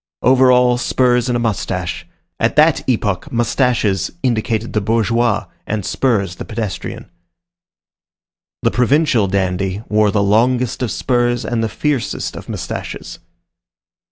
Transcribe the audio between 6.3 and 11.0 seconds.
the pedestrian. The provincial dandy wore the longest of